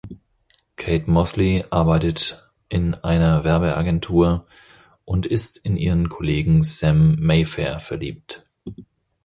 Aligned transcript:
Kate 0.77 1.07
Mosley 1.07 1.63
arbeitet 1.71 2.49
in 2.69 2.95
einer 3.03 3.43
Werbeagentur 3.43 4.47
und 5.05 5.27
ist 5.27 5.59
in 5.63 5.77
ihren 5.77 6.09
Kollegen 6.09 6.63
Sam 6.63 7.17
Mayfair 7.19 7.79
verliebt. 7.79 8.43